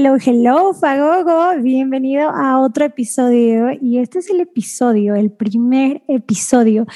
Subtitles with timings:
[0.00, 1.60] Hello, hello, Fagogo.
[1.60, 3.72] Bienvenido a otro episodio.
[3.82, 6.86] Y este es el episodio, el primer episodio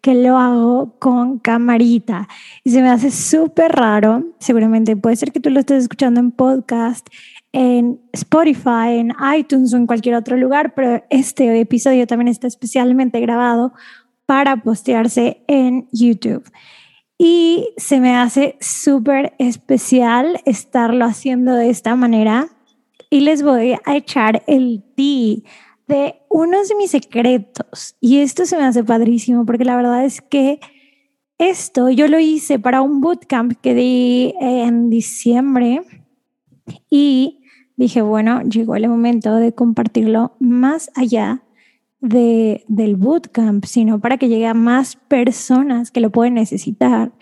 [0.00, 2.28] que lo hago con camarita.
[2.62, 4.26] Y se me hace súper raro.
[4.38, 7.08] Seguramente puede ser que tú lo estés escuchando en podcast,
[7.50, 13.18] en Spotify, en iTunes o en cualquier otro lugar, pero este episodio también está especialmente
[13.18, 13.72] grabado
[14.24, 16.44] para postearse en YouTube.
[17.24, 22.48] Y se me hace súper especial estarlo haciendo de esta manera.
[23.10, 25.44] Y les voy a echar el ti
[25.86, 27.94] de unos de mis secretos.
[28.00, 30.58] Y esto se me hace padrísimo porque la verdad es que
[31.38, 35.82] esto yo lo hice para un bootcamp que di en diciembre
[36.90, 37.44] y
[37.76, 41.44] dije, bueno, llegó el momento de compartirlo más allá
[42.02, 47.12] de, del bootcamp, sino para que llegue a más personas que lo pueden necesitar.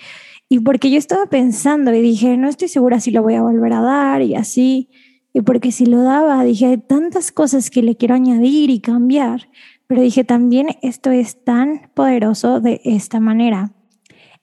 [0.48, 3.72] Y porque yo estaba pensando y dije, no estoy segura si lo voy a volver
[3.72, 4.88] a dar y así.
[5.32, 9.48] Y porque si lo daba, dije, tantas cosas que le quiero añadir y cambiar.
[9.86, 13.72] Pero dije, también esto es tan poderoso de esta manera.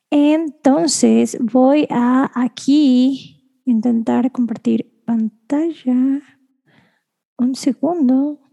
[0.09, 6.21] Entonces voy a aquí intentar compartir pantalla.
[7.37, 8.46] Un segundo.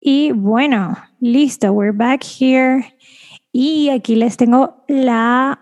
[0.00, 2.94] Y bueno, listo, we're back here.
[3.52, 5.60] Y aquí les tengo la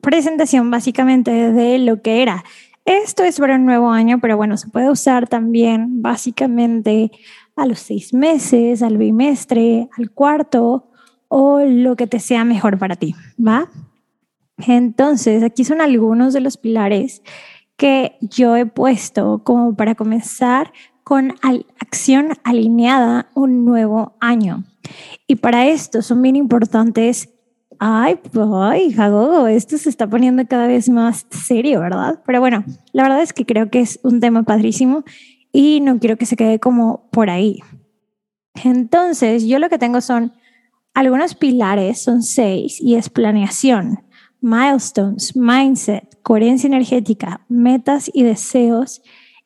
[0.00, 2.44] presentación básicamente de lo que era.
[2.84, 7.10] Esto es para un nuevo año, pero bueno, se puede usar también básicamente
[7.56, 10.90] a los seis meses, al bimestre, al cuarto
[11.28, 13.70] o lo que te sea mejor para ti, ¿va?
[14.58, 17.22] Entonces, aquí son algunos de los pilares
[17.76, 20.72] que yo he puesto como para comenzar
[21.04, 21.34] con
[21.80, 24.64] acción alineada un nuevo año.
[25.26, 27.28] Y para esto son bien importantes.
[27.78, 28.18] Ay,
[28.62, 32.20] ay, Jagogo, esto se está poniendo cada vez más serio, ¿verdad?
[32.24, 35.04] Pero bueno, la verdad es que creo que es un tema padrísimo
[35.52, 37.60] y no quiero que se quede como por ahí.
[38.62, 40.32] Entonces, yo lo que tengo son
[40.94, 44.04] algunos pilares, son seis, y es planeación,
[44.40, 49.02] milestones, mindset, coherencia energética, metas y deseos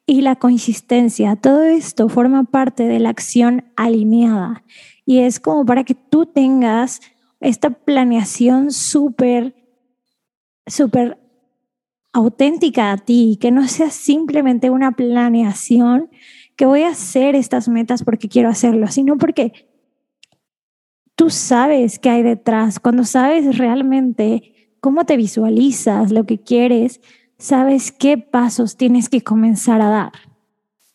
[0.08, 1.36] y la consistencia.
[1.36, 4.64] Todo esto forma parte de la acción alineada
[5.04, 7.02] y es como para que tú tengas
[7.40, 9.54] esta planeación súper,
[10.66, 11.18] súper
[12.14, 16.08] auténtica a ti, que no sea simplemente una planeación
[16.56, 19.68] que voy a hacer estas metas porque quiero hacerlo, sino porque
[21.16, 27.02] tú sabes qué hay detrás, cuando sabes realmente cómo te visualizas, lo que quieres,
[27.38, 30.12] sabes qué pasos tienes que comenzar a dar.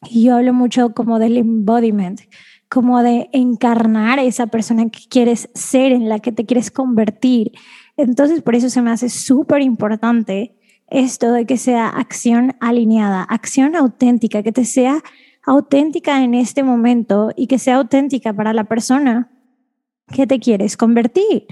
[0.09, 2.21] Y yo hablo mucho como del embodiment,
[2.69, 7.53] como de encarnar esa persona que quieres ser, en la que te quieres convertir.
[7.95, 10.57] Entonces, por eso se me hace súper importante
[10.89, 15.01] esto de que sea acción alineada, acción auténtica, que te sea
[15.45, 19.31] auténtica en este momento y que sea auténtica para la persona
[20.13, 21.47] que te quieres convertir.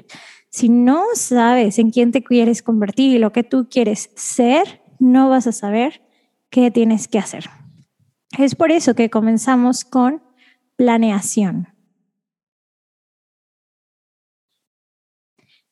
[0.50, 5.30] Si no sabes en quién te quieres convertir y lo que tú quieres ser, no
[5.30, 6.02] vas a saber
[6.50, 7.50] qué tienes que hacer.
[8.38, 10.22] Es por eso que comenzamos con
[10.78, 11.68] planeación.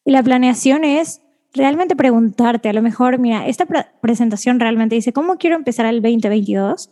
[0.04, 1.22] Y la planeación es
[1.54, 3.66] realmente preguntarte, a lo mejor, mira, esta
[4.02, 6.92] presentación realmente dice, ¿cómo quiero empezar el 2022?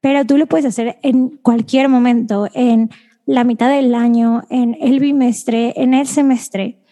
[0.00, 2.90] Pero tú lo puedes hacer en cualquier momento, en
[3.26, 6.83] la mitad del año, en el bimestre, en el semestre.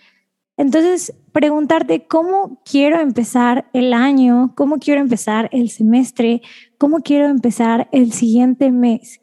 [0.56, 6.42] Entonces, preguntarte cómo quiero empezar el año, cómo quiero empezar el semestre,
[6.78, 9.20] cómo quiero empezar el siguiente mes.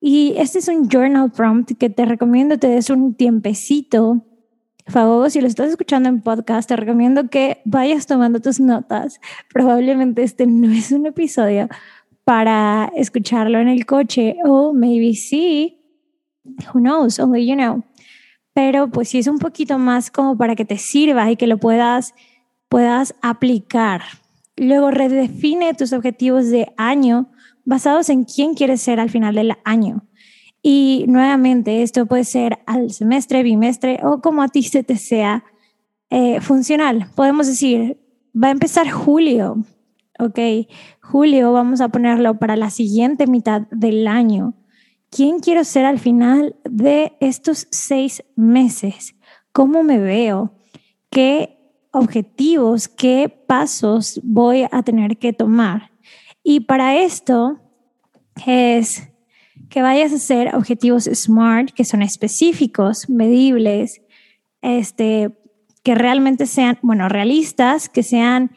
[0.00, 4.26] Y este es un journal prompt que te recomiendo te des un tiempecito.
[4.86, 9.18] Favor, si lo estás escuchando en podcast, te recomiendo que vayas tomando tus notas.
[9.50, 11.68] Probablemente este no es un episodio
[12.24, 15.80] para escucharlo en el coche o maybe sí.
[16.74, 17.18] Who knows?
[17.18, 17.82] Only you know
[18.54, 21.58] pero pues sí es un poquito más como para que te sirva y que lo
[21.58, 22.14] puedas,
[22.68, 24.02] puedas aplicar.
[24.56, 27.30] Luego redefine tus objetivos de año
[27.64, 30.06] basados en quién quieres ser al final del año.
[30.62, 35.44] Y nuevamente, esto puede ser al semestre, bimestre o como a ti se te sea
[36.08, 37.08] eh, funcional.
[37.14, 37.98] Podemos decir,
[38.34, 39.62] va a empezar julio
[40.18, 40.38] Ok,
[41.00, 44.54] julio vamos a ponerlo para la siguiente mitad del año.
[45.14, 49.14] ¿Quién quiero ser al final de estos seis meses?
[49.52, 50.56] ¿Cómo me veo?
[51.08, 51.56] ¿Qué
[51.92, 55.92] objetivos, qué pasos voy a tener que tomar?
[56.42, 57.60] Y para esto
[58.44, 59.08] es
[59.70, 64.02] que vayas a hacer objetivos SMART, que son específicos, medibles,
[64.62, 65.38] este,
[65.84, 68.50] que realmente sean, bueno, realistas, que sean,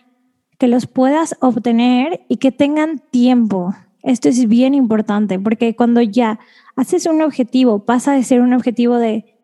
[0.57, 3.75] que los puedas obtener y que tengan tiempo.
[4.07, 6.39] Esto es bien importante porque cuando ya
[6.77, 9.35] haces un objetivo, pasa de ser un objetivo de,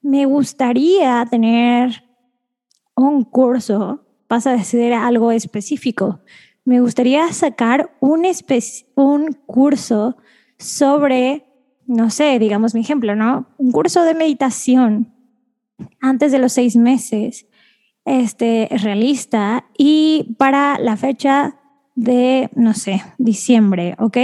[0.00, 2.02] me gustaría tener
[2.94, 6.20] un curso, pasa de ser algo específico.
[6.64, 8.26] Me gustaría sacar un,
[8.94, 10.16] un curso
[10.56, 11.44] sobre,
[11.86, 13.48] no sé, digamos mi ejemplo, ¿no?
[13.58, 15.12] Un curso de meditación
[16.00, 17.48] antes de los seis meses,
[18.06, 21.60] este, realista y para la fecha
[21.96, 24.18] de, no sé, diciembre, ¿ok?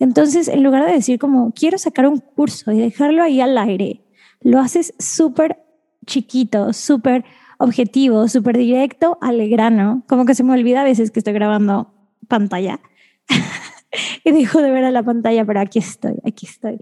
[0.00, 4.02] Entonces, en lugar de decir como, quiero sacar un curso y dejarlo ahí al aire,
[4.40, 5.58] lo haces súper
[6.06, 7.24] chiquito, súper
[7.58, 10.02] objetivo, súper directo al grano.
[10.08, 11.92] Como que se me olvida a veces que estoy grabando
[12.26, 12.80] pantalla
[14.24, 16.78] y dejo de ver a la pantalla, pero aquí estoy, aquí estoy.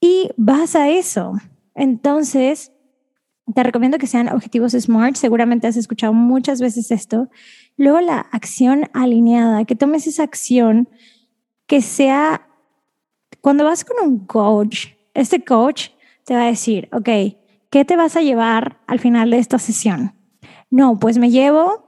[0.00, 1.34] Y vas a eso.
[1.74, 2.72] Entonces,
[3.54, 5.16] te recomiendo que sean objetivos SMART.
[5.16, 7.28] Seguramente has escuchado muchas veces esto.
[7.80, 10.86] Luego la acción alineada, que tomes esa acción
[11.66, 12.46] que sea,
[13.40, 15.88] cuando vas con un coach, este coach
[16.26, 17.08] te va a decir, ok,
[17.70, 20.12] ¿qué te vas a llevar al final de esta sesión?
[20.68, 21.86] No, pues me llevo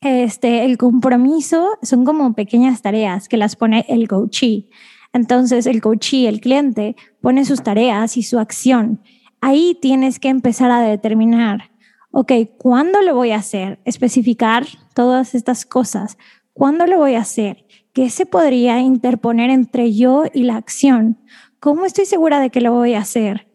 [0.00, 4.70] este, el compromiso, son como pequeñas tareas que las pone el coachee.
[5.12, 9.00] Entonces el coachee, el cliente, pone sus tareas y su acción
[9.40, 11.69] ahí tienes que empezar a determinar,
[12.10, 13.80] ok, ¿cuándo lo voy a hacer?
[13.84, 16.18] Especificar todas estas cosas.
[16.52, 17.66] ¿Cuándo lo voy a hacer?
[17.92, 21.18] ¿Qué se podría interponer entre yo y la acción?
[21.58, 23.48] ¿Cómo estoy segura de que lo voy a hacer?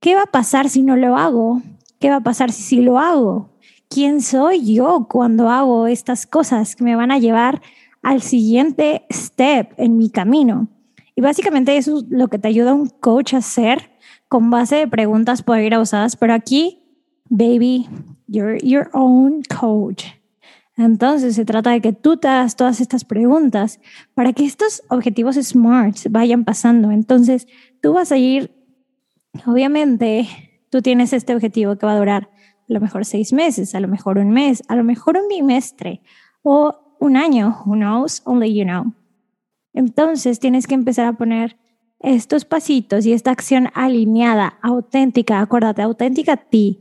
[0.00, 1.62] ¿Qué va a pasar si no lo hago?
[2.00, 3.50] ¿Qué va a pasar si sí lo hago?
[3.88, 7.62] ¿Quién soy yo cuando hago estas cosas que me van a llevar
[8.02, 10.68] al siguiente step en mi camino?
[11.14, 13.92] Y básicamente eso es lo que te ayuda un coach a hacer
[14.28, 16.81] con base de preguntas poderosas, pero aquí,
[17.32, 17.88] baby,
[18.28, 20.04] you're your own coach.
[20.76, 23.80] Entonces se trata de que tú te hagas todas estas preguntas
[24.14, 26.90] para que estos objetivos SMART vayan pasando.
[26.90, 27.46] Entonces
[27.80, 28.50] tú vas a ir,
[29.46, 30.28] obviamente,
[30.70, 32.30] tú tienes este objetivo que va a durar
[32.68, 36.02] a lo mejor seis meses, a lo mejor un mes, a lo mejor un bimestre
[36.42, 38.94] o un año, who knows, only you know.
[39.74, 41.56] Entonces tienes que empezar a poner
[42.00, 46.80] estos pasitos y esta acción alineada, auténtica, acuérdate, auténtica a ti,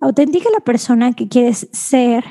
[0.00, 2.24] auténtica a la persona que quieres ser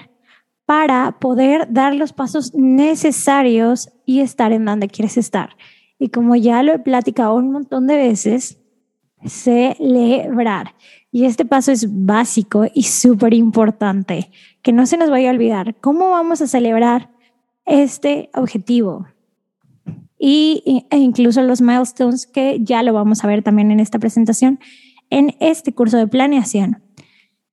[0.65, 5.55] para poder dar los pasos necesarios y estar en donde quieres estar.
[5.97, 8.59] Y como ya lo he platicado un montón de veces,
[9.25, 10.75] celebrar.
[11.11, 14.29] Y este paso es básico y súper importante,
[14.61, 15.75] que no se nos vaya a olvidar.
[15.79, 17.09] ¿Cómo vamos a celebrar
[17.65, 19.07] este objetivo?
[20.19, 24.59] y, e incluso los milestones que ya lo vamos a ver también en esta presentación,
[25.09, 26.81] en este curso de planeación.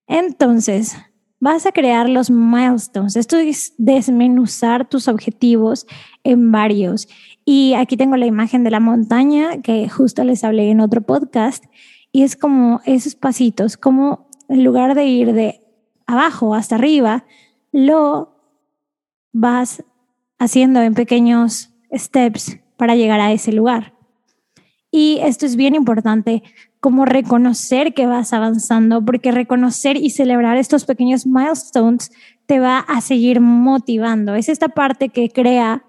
[0.07, 0.97] Entonces,
[1.39, 3.15] vas a crear los milestones.
[3.15, 5.85] Esto es desmenuzar tus objetivos
[6.23, 7.07] en varios.
[7.45, 11.63] Y aquí tengo la imagen de la montaña que justo les hablé en otro podcast.
[12.11, 15.61] Y es como esos pasitos, como en lugar de ir de
[16.07, 17.25] abajo hasta arriba,
[17.71, 18.35] lo
[19.33, 19.83] vas
[20.39, 23.93] haciendo en pequeños steps para llegar a ese lugar.
[24.91, 26.41] Y esto es bien importante,
[26.85, 32.11] como reconocer que vas avanzando, porque reconocer y celebrar estos pequeños milestones
[32.45, 34.35] te va a seguir motivando.
[34.35, 35.83] Es esta parte que crea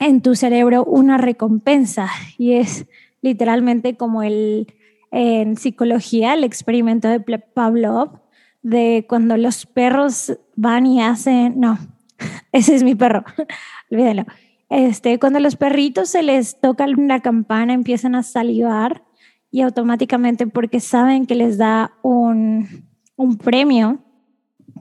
[0.00, 2.08] en tu cerebro una recompensa
[2.38, 2.86] y es
[3.22, 4.66] literalmente como el
[5.12, 8.18] en psicología, el experimento de Pavlov,
[8.62, 11.78] de cuando los perros van y hacen, no,
[12.50, 13.22] ese es mi perro,
[13.92, 14.24] olvídalo
[14.70, 19.02] este, cuando los perritos se les toca una campana, empiezan a salivar
[19.50, 22.86] y automáticamente porque saben que les da un,
[23.16, 23.98] un premio,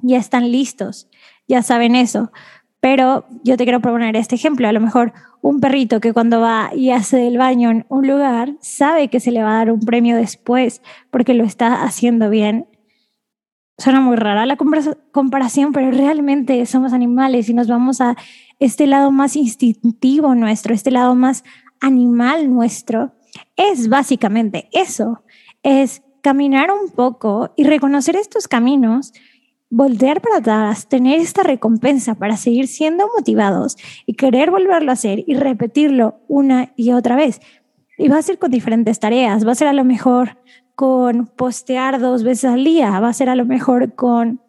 [0.01, 1.09] ya están listos,
[1.47, 2.31] ya saben eso.
[2.79, 4.67] Pero yo te quiero proponer este ejemplo.
[4.67, 8.53] A lo mejor un perrito que cuando va y hace el baño en un lugar
[8.61, 12.67] sabe que se le va a dar un premio después porque lo está haciendo bien.
[13.79, 18.15] Suena muy rara la comparación, pero realmente somos animales y nos vamos a
[18.59, 21.43] este lado más instintivo nuestro, este lado más
[21.79, 23.13] animal nuestro,
[23.55, 25.23] es básicamente eso,
[25.63, 29.13] es caminar un poco y reconocer estos caminos
[29.69, 35.23] voltear para atrás, tener esta recompensa para seguir siendo motivados y querer volverlo a hacer
[35.27, 37.41] y repetirlo una y otra vez.
[37.97, 40.37] Y va a ser con diferentes tareas, va a ser a lo mejor
[40.75, 44.41] con postear dos veces al día, va a ser a lo mejor con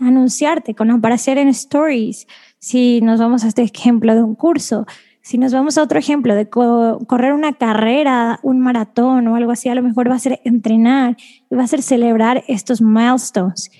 [0.00, 4.86] anunciarte, con aparecer en stories, si nos vamos a este ejemplo de un curso,
[5.30, 9.68] si nos vamos a otro ejemplo de correr una carrera, un maratón o algo así,
[9.68, 11.16] a lo mejor va a ser entrenar
[11.48, 13.70] y va a ser celebrar estos milestones.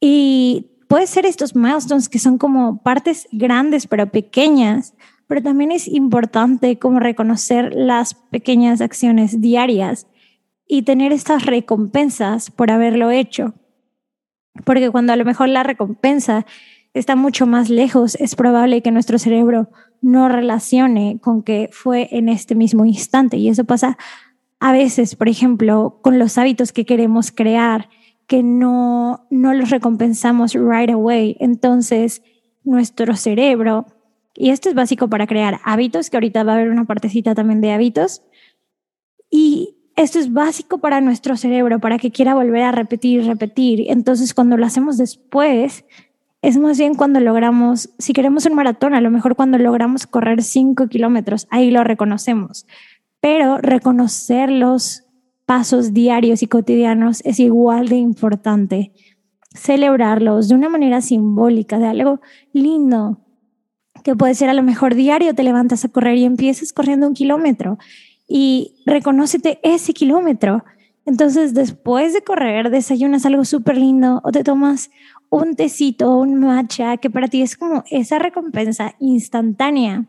[0.00, 4.94] Y puede ser estos milestones que son como partes grandes pero pequeñas,
[5.28, 10.08] pero también es importante como reconocer las pequeñas acciones diarias
[10.66, 13.54] y tener estas recompensas por haberlo hecho.
[14.64, 16.44] Porque cuando a lo mejor la recompensa
[16.92, 22.28] está mucho más lejos, es probable que nuestro cerebro no relacione con que fue en
[22.28, 23.36] este mismo instante.
[23.36, 23.98] Y eso pasa
[24.60, 27.88] a veces, por ejemplo, con los hábitos que queremos crear
[28.26, 31.36] que no, no los recompensamos right away.
[31.40, 32.22] Entonces,
[32.64, 33.86] nuestro cerebro,
[34.34, 37.60] y esto es básico para crear hábitos, que ahorita va a haber una partecita también
[37.60, 38.22] de hábitos,
[39.30, 43.86] y esto es básico para nuestro cerebro, para que quiera volver a repetir repetir.
[43.88, 45.84] Entonces, cuando lo hacemos después,
[46.40, 50.42] es más bien cuando logramos, si queremos un maratón, a lo mejor cuando logramos correr
[50.42, 52.66] cinco kilómetros, ahí lo reconocemos.
[53.20, 55.04] Pero reconocerlos
[55.46, 58.92] pasos diarios y cotidianos es igual de importante.
[59.52, 62.20] Celebrarlos de una manera simbólica, de algo
[62.52, 63.18] lindo,
[64.04, 67.14] que puede ser a lo mejor diario te levantas a correr y empiezas corriendo un
[67.14, 67.78] kilómetro
[68.28, 70.64] y reconócete ese kilómetro.
[71.06, 74.90] Entonces, después de correr, desayunas algo súper lindo o te tomas
[75.30, 80.06] un tecito, un matcha, que para ti es como esa recompensa instantánea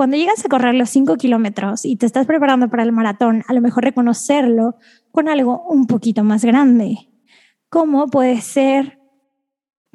[0.00, 3.52] cuando llegas a correr los 5 kilómetros y te estás preparando para el maratón, a
[3.52, 4.76] lo mejor reconocerlo
[5.10, 7.10] con algo un poquito más grande.
[7.68, 8.98] ¿Cómo puede ser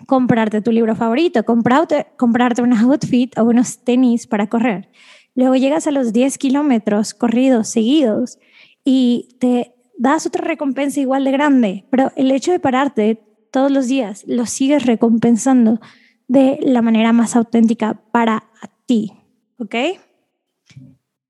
[0.05, 4.91] comprarte tu libro favorito, comprarte, comprarte un outfit o unos tenis para correr?
[5.33, 8.37] Luego llegas a los 10 kilómetros corridos seguidos
[8.83, 13.24] y te das otra recompensa igual de grande, pero el hecho de pararte
[13.55, 15.79] todos los días lo sigues recompensando
[16.27, 18.49] de la manera más auténtica para
[18.85, 19.13] ti.
[19.59, 19.75] ¿Ok?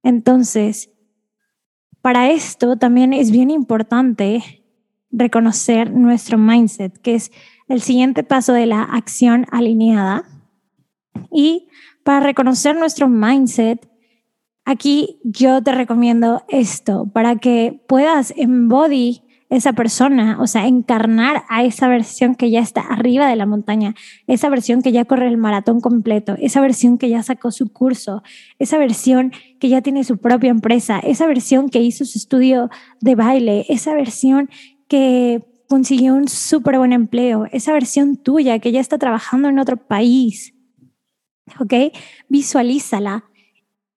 [0.01, 0.89] Entonces,
[2.01, 4.63] para esto también es bien importante
[5.11, 7.31] reconocer nuestro mindset, que es
[7.67, 10.23] el siguiente paso de la acción alineada.
[11.31, 11.67] Y
[12.03, 13.87] para reconocer nuestro mindset,
[14.63, 21.63] aquí yo te recomiendo esto, para que puedas embody esa persona, o sea, encarnar a
[21.63, 23.95] esa versión que ya está arriba de la montaña,
[24.27, 28.23] esa versión que ya corre el maratón completo, esa versión que ya sacó su curso,
[28.57, 32.69] esa versión que ya tiene su propia empresa, esa versión que hizo su estudio
[33.01, 34.49] de baile, esa versión
[34.87, 39.77] que consiguió un súper buen empleo, esa versión tuya que ya está trabajando en otro
[39.77, 40.53] país.
[41.59, 41.73] ¿Ok?
[42.27, 43.25] Visualízala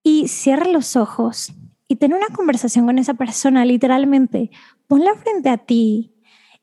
[0.03, 1.55] y cierra los ojos
[1.89, 4.51] y ten una conversación con esa persona literalmente
[4.87, 6.13] ponla frente a ti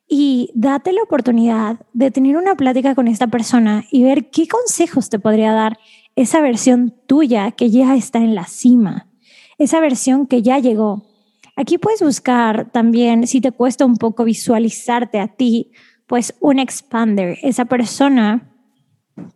[0.08, 5.10] y date la oportunidad de tener una plática con esta persona y ver qué consejos
[5.10, 5.80] te podría dar
[6.16, 9.10] esa versión tuya que ya está en la cima,
[9.58, 11.08] esa versión que ya llegó.
[11.56, 15.72] Aquí puedes buscar también, si te cuesta un poco visualizarte a ti,
[16.06, 18.52] pues un expander, esa persona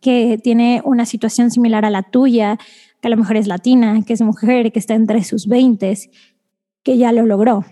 [0.01, 2.59] que tiene una situación similar a la tuya,
[3.01, 5.97] que a lo mejor es latina, que es mujer, que está entre sus 20,
[6.83, 7.65] que ya lo logró.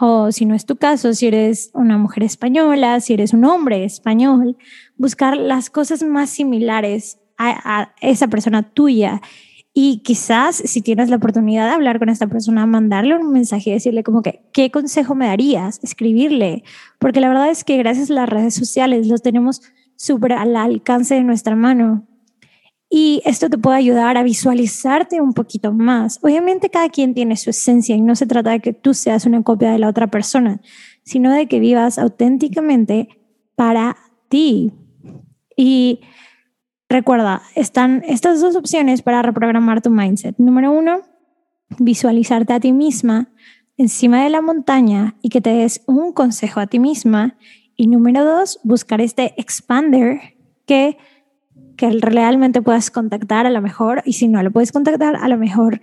[0.00, 3.84] O si no es tu caso, si eres una mujer española, si eres un hombre
[3.84, 4.56] español,
[4.96, 9.22] buscar las cosas más similares a, esa persona tuya.
[9.72, 13.72] Y quizás si tienes la oportunidad de hablar con esta persona, mandarle un mensaje y
[13.74, 15.80] decirle como que, ¿qué consejo me darías?
[15.82, 16.64] Escribirle.
[16.98, 19.62] Porque la verdad es que gracias a las redes sociales los tenemos
[19.96, 22.06] súper al alcance de nuestra mano.
[22.90, 26.18] Y esto te puede ayudar a visualizarte un poquito más.
[26.22, 29.42] Obviamente cada quien tiene su esencia y no se trata de que tú seas una
[29.42, 30.60] copia de la otra persona,
[31.04, 33.08] sino de que vivas auténticamente
[33.56, 33.96] para
[34.28, 34.72] ti.
[35.54, 36.00] Y
[36.88, 40.36] recuerda, están estas dos opciones para reprogramar tu mindset.
[40.38, 41.02] Número uno,
[41.78, 43.28] visualizarte a ti misma
[43.76, 47.36] encima de la montaña y que te des un consejo a ti misma.
[47.76, 50.20] Y número dos, buscar este expander
[50.66, 50.96] que
[51.78, 55.38] que realmente puedas contactar a lo mejor, y si no lo puedes contactar, a lo
[55.38, 55.80] mejor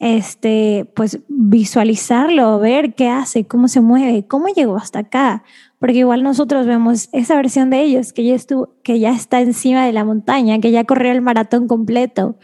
[0.00, 5.44] este, pues visualizarlo, ver qué hace, cómo se mueve, cómo llegó hasta acá,
[5.78, 8.36] porque igual nosotros vemos esa versión de ellos que ya
[8.82, 12.36] que ya está encima de la montaña, que ya corrió el maratón completo,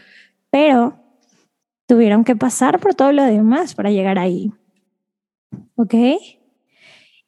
[0.49, 0.95] pero
[1.85, 4.53] tuvieron que pasar por todo lo demás para llegar ahí.
[5.75, 5.93] ¿Ok?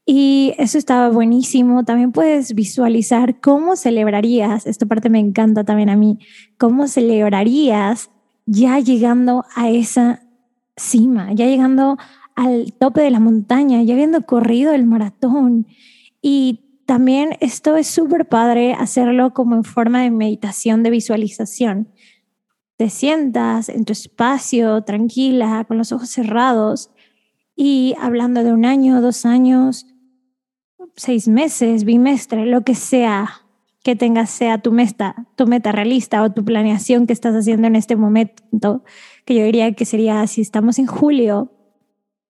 [0.05, 1.83] Y eso estaba buenísimo.
[1.83, 6.19] También puedes visualizar cómo celebrarías, esta parte me encanta también a mí,
[6.57, 8.11] cómo celebrarías
[8.45, 10.21] ya llegando a esa
[10.77, 11.97] cima, ya llegando
[12.35, 15.65] al tope de la montaña, ya habiendo corrido el maratón.
[16.21, 21.89] Y también esto es súper padre hacerlo como en forma de meditación, de visualización.
[22.77, 26.91] Te sientas en tu espacio, tranquila, con los ojos cerrados
[27.55, 29.87] y hablando de un año, dos años,
[30.95, 33.41] seis meses, bimestre, lo que sea
[33.85, 37.75] que tengas sea tu meta, tu meta realista o tu planeación que estás haciendo en
[37.75, 38.83] este momento,
[39.25, 41.51] que yo diría que sería si estamos en julio,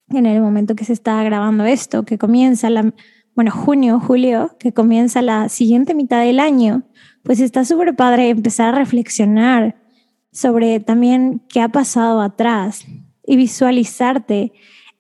[0.09, 2.93] en el momento que se está grabando esto, que comienza la,
[3.35, 6.83] bueno, junio, julio, que comienza la siguiente mitad del año,
[7.23, 9.77] pues está súper padre empezar a reflexionar
[10.33, 12.85] sobre también qué ha pasado atrás
[13.25, 14.51] y visualizarte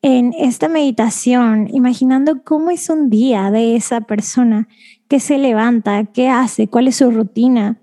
[0.07, 4.67] en esta meditación, imaginando cómo es un día de esa persona,
[5.07, 7.81] qué se levanta, qué hace, cuál es su rutina.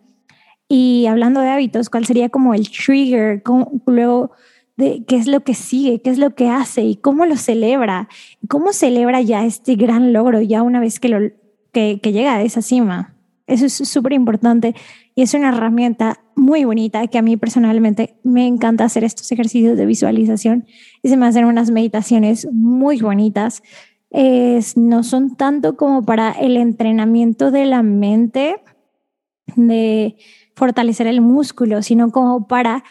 [0.69, 3.43] Y hablando de hábitos, cuál sería como el trigger,
[3.87, 4.31] luego
[4.77, 8.09] de qué es lo que sigue, qué es lo que hace y cómo lo celebra,
[8.49, 11.33] cómo celebra ya este gran logro ya una vez que
[12.05, 13.17] llega a esa cima.
[13.49, 14.77] Eso es súper importante
[15.17, 19.77] y es una herramienta muy bonita que a mí personalmente me encanta hacer estos ejercicios
[19.77, 20.67] de visualización
[21.03, 23.63] y se me hacen unas meditaciones muy bonitas.
[24.11, 28.63] Es, no son tanto como para el entrenamiento de la mente,
[29.57, 30.17] de
[30.55, 32.85] fortalecer el músculo, sino como para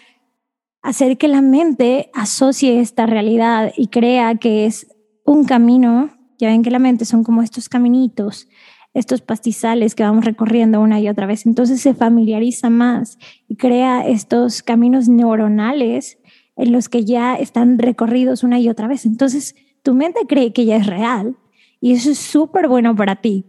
[0.81, 4.87] hacer que la mente asocie esta realidad y crea que es
[5.25, 6.09] un camino.
[6.39, 8.47] Ya ven que la mente son como estos caminitos
[8.93, 11.45] estos pastizales que vamos recorriendo una y otra vez.
[11.45, 13.17] Entonces se familiariza más
[13.47, 16.17] y crea estos caminos neuronales
[16.55, 19.05] en los que ya están recorridos una y otra vez.
[19.05, 21.37] Entonces tu mente cree que ya es real
[21.79, 23.45] y eso es súper bueno para ti.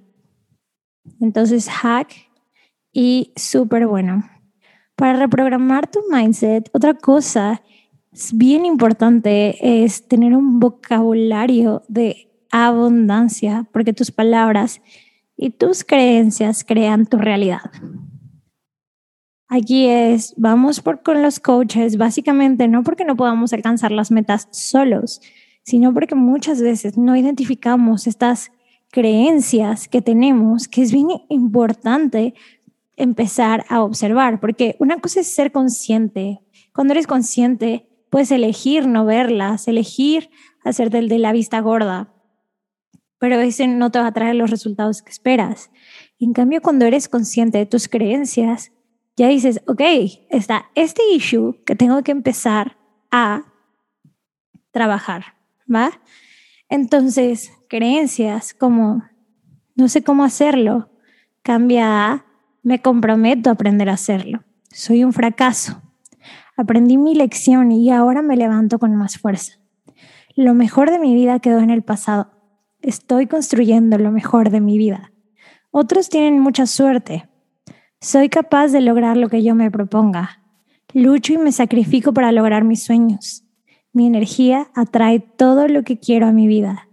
[1.20, 2.12] Entonces hack
[2.92, 4.25] y súper bueno.
[4.96, 7.62] Para reprogramar tu mindset, otra cosa
[8.32, 14.83] bien importante es tener un vocabulario de abundancia, porque tus palabras
[15.37, 17.71] y tus creencias crean tu realidad.
[19.49, 24.49] Aquí es, vamos por con los coaches, básicamente no porque no podamos alcanzar las metas
[24.51, 25.21] solos,
[25.62, 28.51] sino porque muchas veces no identificamos estas
[28.90, 32.35] creencias que tenemos, que es bien importante
[32.97, 36.40] empezar a observar, porque una cosa es ser consciente.
[36.73, 40.31] Cuando eres consciente, puedes elegir no verlas, elegir
[40.64, 42.12] hacerte el de la vista gorda,
[43.22, 45.70] pero ese no te va a traer los resultados que esperas.
[46.18, 48.72] En cambio, cuando eres consciente de tus creencias,
[49.16, 49.80] ya dices, ok,
[50.28, 52.78] está este issue que tengo que empezar
[53.12, 53.44] a
[54.72, 55.37] trabajar,
[55.72, 55.92] ¿va?
[56.68, 59.04] Entonces, creencias como,
[59.76, 60.90] no sé cómo hacerlo,
[61.44, 62.26] cambia a,
[62.64, 64.42] me comprometo a aprender a hacerlo.
[64.72, 65.80] Soy un fracaso.
[66.56, 69.61] Aprendí mi lección y ahora me levanto con más fuerza.
[70.35, 72.41] Lo mejor de mi vida quedó en el pasado
[72.83, 75.12] estoy construyendo lo mejor de mi vida.
[75.71, 77.29] Otros tienen mucha suerte.
[78.01, 80.42] Soy capaz de lograr lo que yo me proponga.
[80.92, 83.45] Lucho y me sacrifico para lograr mis sueños.
[83.92, 86.88] Mi energía atrae todo lo que quiero a mi vida.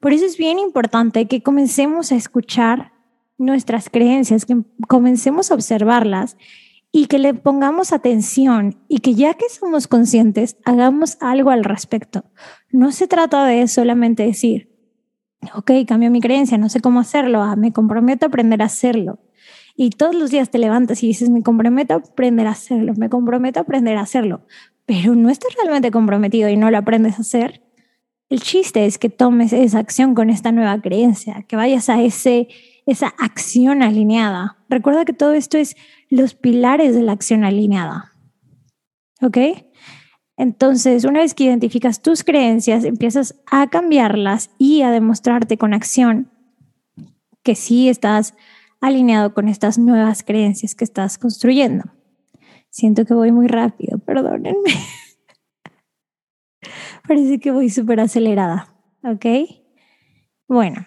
[0.00, 2.92] Por eso es bien importante que comencemos a escuchar
[3.38, 6.36] nuestras creencias, que comencemos a observarlas
[6.92, 12.24] y que le pongamos atención y que ya que somos conscientes, hagamos algo al respecto.
[12.70, 14.75] No se trata de solamente decir,
[15.54, 19.18] ok, cambio mi creencia, no sé cómo hacerlo, ah, me comprometo a aprender a hacerlo.
[19.76, 23.10] Y todos los días te levantas y dices, me comprometo a aprender a hacerlo, me
[23.10, 24.46] comprometo a aprender a hacerlo,
[24.86, 27.62] pero no estás realmente comprometido y no lo aprendes a hacer.
[28.28, 32.48] El chiste es que tomes esa acción con esta nueva creencia, que vayas a ese,
[32.86, 34.56] esa acción alineada.
[34.68, 35.76] Recuerda que todo esto es
[36.08, 38.12] los pilares de la acción alineada.
[39.22, 39.38] ¿Ok?
[40.36, 46.30] Entonces, una vez que identificas tus creencias, empiezas a cambiarlas y a demostrarte con acción
[47.42, 48.34] que sí estás
[48.80, 51.84] alineado con estas nuevas creencias que estás construyendo.
[52.68, 54.70] Siento que voy muy rápido, perdónenme.
[57.08, 59.26] Parece que voy súper acelerada, ¿ok?
[60.48, 60.86] Bueno,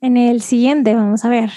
[0.00, 1.50] en el siguiente vamos a ver.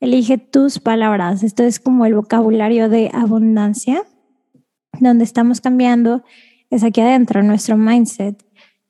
[0.00, 1.42] Elige tus palabras.
[1.42, 4.02] Esto es como el vocabulario de abundancia
[4.98, 6.24] donde estamos cambiando
[6.70, 8.44] es aquí adentro, nuestro mindset.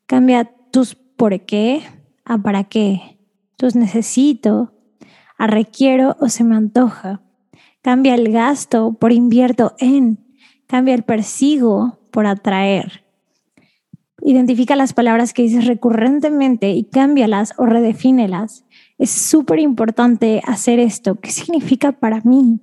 [0.07, 1.83] Cambia tus por qué
[2.25, 3.19] a para qué,
[3.57, 4.73] tus necesito,
[5.37, 7.23] a requiero o se me antoja.
[7.83, 10.19] Cambia el gasto por invierto en,
[10.67, 13.05] cambia el persigo por atraer.
[14.23, 18.67] Identifica las palabras que dices recurrentemente y cámbialas o redefínelas.
[18.99, 21.17] Es súper importante hacer esto.
[21.17, 22.61] ¿Qué significa para mí?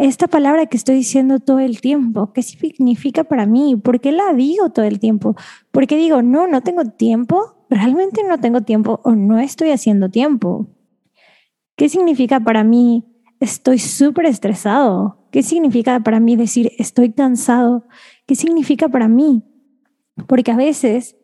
[0.00, 3.76] Esta palabra que estoy diciendo todo el tiempo, ¿qué significa para mí?
[3.76, 5.36] ¿Por qué la digo todo el tiempo?
[5.70, 7.66] ¿Por qué digo, no, no tengo tiempo?
[7.68, 10.68] ¿Realmente no tengo tiempo o no estoy haciendo tiempo?
[11.76, 13.04] ¿Qué significa para mí?
[13.40, 15.18] Estoy súper estresado.
[15.30, 17.86] ¿Qué significa para mí decir estoy cansado?
[18.24, 19.42] ¿Qué significa para mí?
[20.26, 21.18] Porque a veces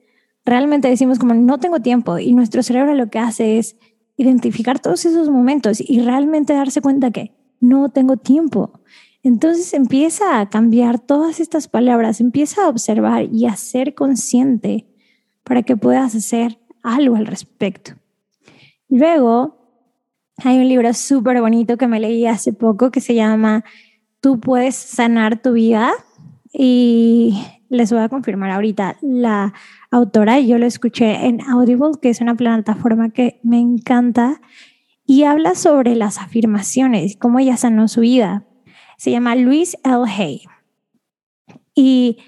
[0.45, 3.79] realmente decimos como no tengo tiempo y nuestro cerebro lo que hace es
[4.19, 8.81] identificar todos esos momentos y realmente darse cuenta que no tengo tiempo.
[9.23, 14.87] Entonces empieza a cambiar todas estas palabras, empieza a observar y a ser consciente
[15.43, 17.93] para que puedas hacer algo al respecto.
[18.89, 19.57] Luego,
[20.39, 23.65] hay un libro súper bonito que me leí hace poco que se llama
[24.21, 25.93] Tú puedes sanar tu vida
[26.53, 29.55] y les voy a confirmar ahorita la
[29.91, 34.41] autora, yo lo escuché en Audible, que es una plataforma que me encanta,
[35.07, 38.45] y habla sobre las afirmaciones, cómo ella sanó su vida.
[38.99, 40.05] Se llama Louise L.
[40.07, 40.43] Hay.
[41.75, 42.19] Y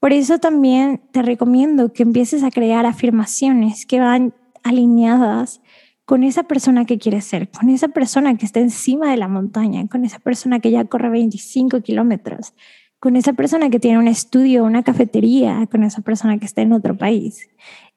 [0.00, 5.60] por eso también te recomiendo que empieces a crear afirmaciones que van alineadas
[6.04, 9.86] con esa persona que quieres ser, con esa persona que está encima de la montaña,
[9.88, 12.52] con esa persona que ya corre 25 kilómetros,
[12.98, 16.72] con esa persona que tiene un estudio, una cafetería, con esa persona que está en
[16.72, 17.48] otro país.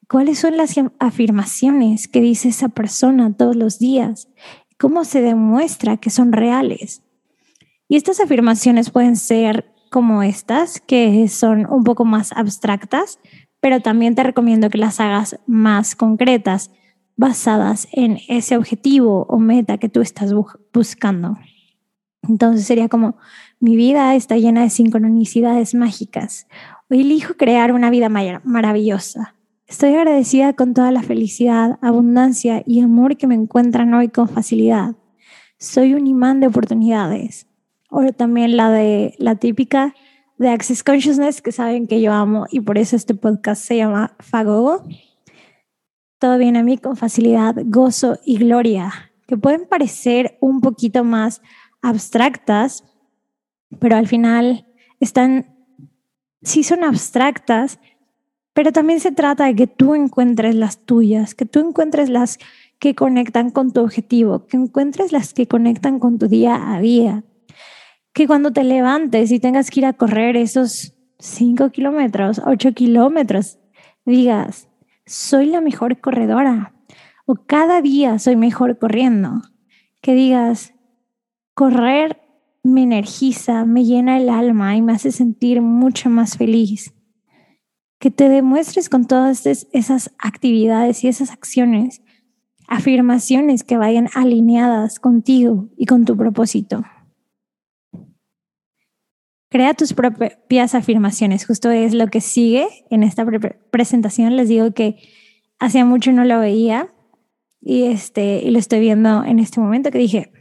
[0.09, 4.29] ¿Cuáles son las afirmaciones que dice esa persona todos los días?
[4.79, 7.01] ¿Cómo se demuestra que son reales?
[7.89, 13.19] Y estas afirmaciones pueden ser como estas, que son un poco más abstractas,
[13.59, 16.71] pero también te recomiendo que las hagas más concretas,
[17.17, 20.33] basadas en ese objetivo o meta que tú estás
[20.73, 21.37] buscando.
[22.21, 23.17] Entonces sería como,
[23.59, 26.47] mi vida está llena de sincronicidades mágicas.
[26.89, 29.36] Hoy elijo crear una vida maravillosa.
[29.67, 34.95] Estoy agradecida con toda la felicidad, abundancia y amor que me encuentran hoy con facilidad.
[35.59, 37.47] Soy un imán de oportunidades.
[37.89, 39.93] O también la de la típica
[40.37, 44.15] de Access Consciousness que saben que yo amo y por eso este podcast se llama
[44.19, 44.83] Fagogo.
[46.17, 51.41] Todo viene a mí con facilidad, gozo y gloria, que pueden parecer un poquito más
[51.81, 52.85] abstractas,
[53.79, 54.65] pero al final
[55.01, 55.57] están,
[56.41, 57.79] sí son abstractas,
[58.57, 62.39] pero también se trata de que tú encuentres las tuyas, que tú encuentres las
[62.79, 67.23] que conectan con tu objetivo, que encuentres las que conectan con tu día a día,
[68.13, 73.59] que cuando te levantes y tengas que ir a correr esos 5 kilómetros, 8 kilómetros,
[74.07, 74.69] digas,
[75.05, 76.73] soy la mejor corredora
[77.27, 79.43] o cada día soy mejor corriendo,
[80.01, 80.73] que digas,
[81.53, 82.23] Correr
[82.63, 86.96] me energiza, me llena el alma y me hace sentir mucho más feliz.
[87.99, 92.01] Que te demuestres con todas esas actividades y esas acciones
[92.67, 96.83] afirmaciones que vayan alineadas contigo y con tu propósito.
[99.49, 101.45] Crea tus propias afirmaciones.
[101.45, 103.25] Justo es lo que sigue en esta
[103.71, 104.35] presentación.
[104.35, 104.97] Les digo que
[105.59, 106.93] hacía mucho no lo veía
[107.61, 110.31] y, este, y lo estoy viendo en este momento que dije,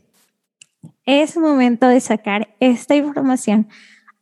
[1.05, 3.69] es momento de sacar esta información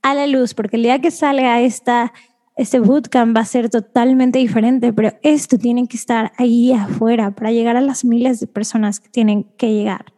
[0.03, 2.13] a la luz, porque el día que salga esta,
[2.57, 7.51] este bootcamp va a ser totalmente diferente, pero esto tiene que estar ahí afuera para
[7.51, 10.13] llegar a las miles de personas que tienen que llegar.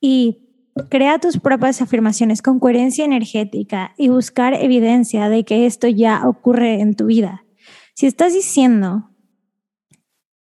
[0.00, 0.42] Y
[0.90, 6.80] crea tus propias afirmaciones con coherencia energética y buscar evidencia de que esto ya ocurre
[6.80, 7.44] en tu vida.
[7.94, 9.10] Si estás diciendo,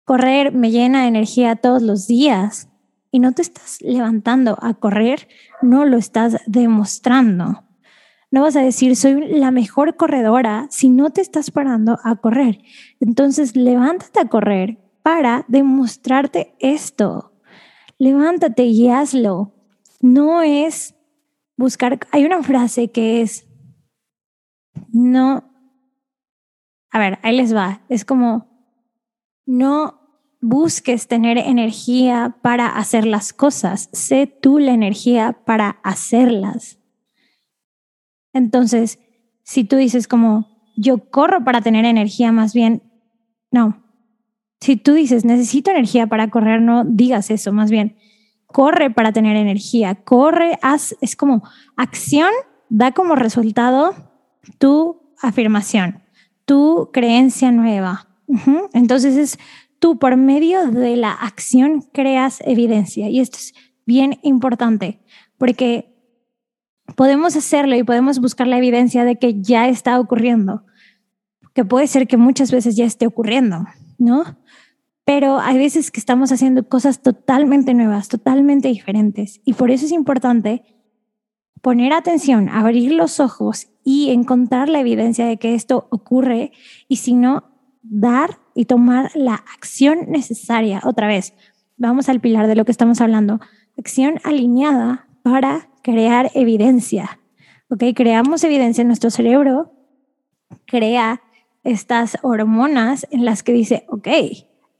[0.04, 2.68] correr me llena de energía todos los días,
[3.12, 5.28] y no te estás levantando a correr,
[5.60, 7.62] no lo estás demostrando.
[8.32, 12.62] No vas a decir, soy la mejor corredora si no te estás parando a correr.
[12.98, 17.34] Entonces, levántate a correr para demostrarte esto.
[17.98, 19.52] Levántate y hazlo.
[20.00, 20.94] No es
[21.58, 23.46] buscar, hay una frase que es,
[24.90, 25.44] no,
[26.90, 28.48] a ver, ahí les va, es como,
[29.44, 30.00] no
[30.40, 36.81] busques tener energía para hacer las cosas, sé tú la energía para hacerlas.
[38.32, 38.98] Entonces,
[39.42, 42.82] si tú dices como, yo corro para tener energía, más bien,
[43.50, 43.82] no.
[44.60, 47.96] Si tú dices, necesito energía para correr, no digas eso, más bien,
[48.46, 51.42] corre para tener energía, corre, haz, es como
[51.76, 52.30] acción
[52.68, 53.94] da como resultado
[54.58, 56.02] tu afirmación,
[56.44, 58.08] tu creencia nueva.
[58.72, 59.38] Entonces es
[59.78, 63.08] tú por medio de la acción creas evidencia.
[63.08, 63.52] Y esto es
[63.84, 65.00] bien importante
[65.36, 65.91] porque
[66.96, 70.64] podemos hacerlo y podemos buscar la evidencia de que ya está ocurriendo.
[71.54, 73.66] que puede ser que muchas veces ya esté ocurriendo,
[73.98, 74.38] ¿no?
[75.04, 79.42] Pero hay veces que estamos haciendo cosas totalmente nuevas, totalmente diferentes.
[79.44, 80.62] Y por eso es importante
[81.60, 86.52] poner atención, abrir los ojos y encontrar la evidencia de que esto ocurre
[86.88, 87.44] y si no,
[87.82, 90.80] dar y tomar la acción necesaria.
[90.84, 91.34] Otra vez,
[91.76, 93.40] vamos al pilar de lo que estamos hablando.
[93.76, 97.20] Acción alineada para crear evidencia.
[97.68, 97.84] ¿Ok?
[97.94, 99.72] Creamos evidencia en nuestro cerebro,
[100.66, 101.22] crea
[101.64, 104.08] estas hormonas en las que dice, ok,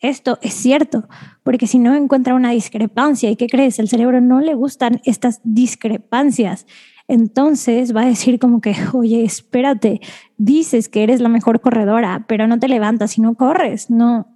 [0.01, 1.09] esto es cierto,
[1.45, 3.79] porque si no encuentra una discrepancia, ¿y qué crees?
[3.79, 6.67] El cerebro no le gustan estas discrepancias.
[7.07, 10.01] Entonces va a decir como que, oye, espérate,
[10.37, 14.27] dices que eres la mejor corredora, pero no te levantas y no corres, no.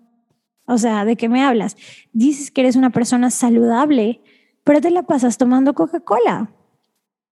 [0.66, 1.76] O sea, ¿de qué me hablas?
[2.12, 4.20] Dices que eres una persona saludable,
[4.66, 6.50] pero te la pasas tomando Coca-Cola.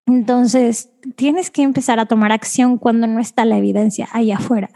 [0.06, 4.70] Entonces, tienes que empezar a tomar acción cuando no está la evidencia ahí afuera.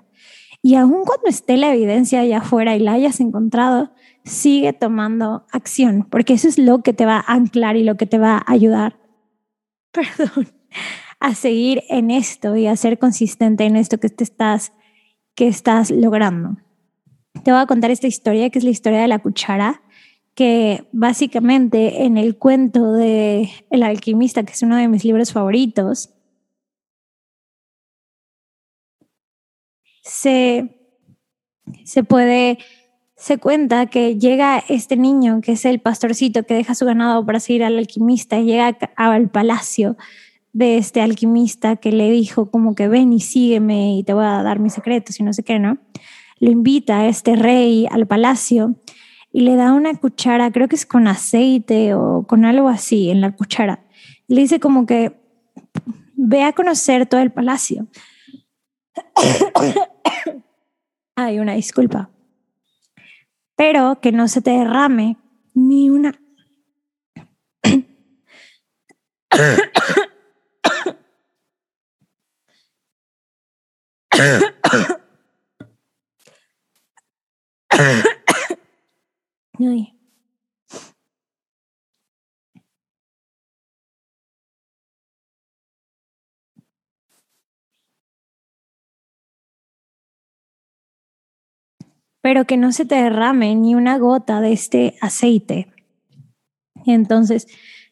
[0.60, 3.92] Y aun cuando esté la evidencia allá afuera y la hayas encontrado,
[4.24, 8.06] sigue tomando acción, porque eso es lo que te va a anclar y lo que
[8.06, 8.98] te va a ayudar,
[9.92, 10.48] perdón,
[11.20, 14.72] a seguir en esto y a ser consistente en esto que te estás,
[15.36, 16.56] que estás logrando.
[17.44, 19.80] Te voy a contar esta historia, que es la historia de la cuchara,
[20.38, 26.10] que básicamente en el cuento de El alquimista, que es uno de mis libros favoritos,
[30.04, 30.78] se,
[31.82, 32.58] se puede,
[33.16, 37.40] se cuenta que llega este niño, que es el pastorcito que deja su ganado para
[37.40, 39.96] seguir al alquimista, y llega al palacio
[40.52, 44.44] de este alquimista que le dijo como que ven y sígueme y te voy a
[44.44, 45.78] dar mis secretos y no sé qué, ¿no?
[46.38, 48.76] Lo invita a este rey al palacio
[49.32, 53.20] y le da una cuchara, creo que es con aceite o con algo así en
[53.20, 53.84] la cuchara.
[54.26, 55.18] Le dice como que
[56.14, 57.86] ve a conocer todo el palacio.
[61.16, 62.10] Hay una disculpa.
[63.56, 65.16] Pero que no se te derrame
[65.54, 66.18] ni una...
[92.28, 95.72] pero que no se te derrame ni una gota de este aceite.
[96.86, 97.46] entonces,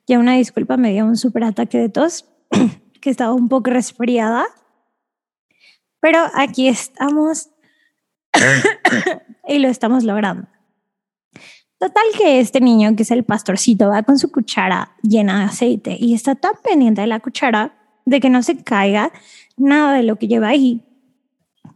[0.07, 2.27] ya una disculpa, me dio un super ataque de tos,
[3.01, 4.45] que estaba un poco resfriada,
[6.01, 7.51] pero aquí estamos
[9.49, 10.49] y lo estamos logrando.
[11.79, 15.97] Total que este niño, que es el pastorcito, va con su cuchara llena de aceite
[15.99, 19.13] y está tan pendiente de la cuchara de que no se caiga
[19.57, 20.87] nada de lo que lleva ahí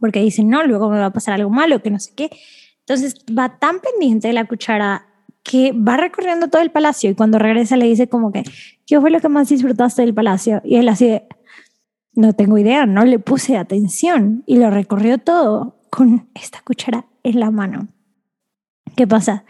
[0.01, 2.31] porque dicen, no, luego me va a pasar algo malo, que no sé qué.
[2.79, 5.05] Entonces va tan pendiente de la cuchara
[5.43, 8.43] que va recorriendo todo el palacio y cuando regresa le dice como que,
[8.85, 10.61] ¿qué fue lo que más disfrutaste del palacio?
[10.65, 11.21] Y él así
[12.13, 17.39] no tengo idea, no le puse atención y lo recorrió todo con esta cuchara en
[17.39, 17.87] la mano.
[18.95, 19.45] ¿Qué pasa?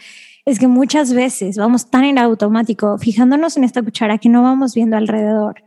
[0.46, 4.74] Es que muchas veces vamos tan en automático fijándonos en esta cuchara que no vamos
[4.74, 5.64] viendo alrededor.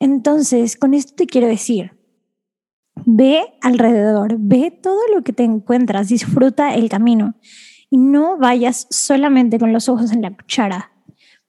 [0.00, 1.98] Entonces, con esto te quiero decir,
[3.04, 7.34] Ve alrededor, ve todo lo que te encuentras, disfruta el camino
[7.90, 10.92] y no vayas solamente con los ojos en la cuchara.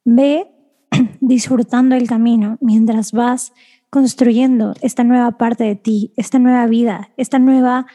[0.06, 0.48] Ve
[1.20, 3.54] disfrutando el camino mientras vas
[3.90, 7.88] construyendo esta nueva parte de ti, esta nueva vida, esta nueva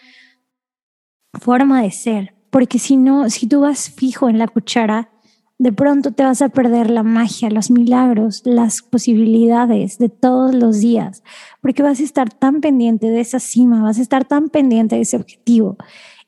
[1.40, 2.34] forma de ser.
[2.54, 5.10] Porque si no, si tú vas fijo en la cuchara,
[5.58, 10.78] de pronto te vas a perder la magia, los milagros, las posibilidades de todos los
[10.78, 11.24] días,
[11.60, 15.02] porque vas a estar tan pendiente de esa cima, vas a estar tan pendiente de
[15.02, 15.78] ese objetivo.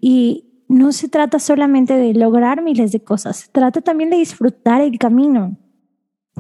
[0.01, 4.81] Y no se trata solamente de lograr miles de cosas, se trata también de disfrutar
[4.81, 5.57] el camino.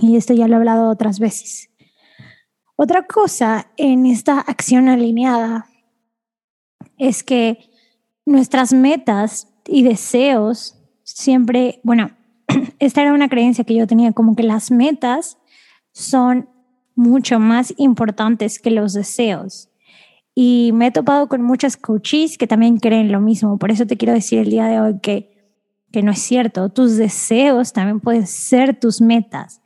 [0.00, 1.70] Y esto ya lo he hablado otras veces.
[2.74, 5.68] Otra cosa en esta acción alineada
[6.98, 7.70] es que
[8.24, 12.10] nuestras metas y deseos siempre, bueno,
[12.78, 15.38] esta era una creencia que yo tenía, como que las metas
[15.92, 16.48] son
[16.94, 19.68] mucho más importantes que los deseos.
[20.34, 23.58] Y me he topado con muchas coaches que también creen lo mismo.
[23.58, 25.54] Por eso te quiero decir el día de hoy que,
[25.92, 26.68] que no es cierto.
[26.68, 29.62] Tus deseos también pueden ser tus metas.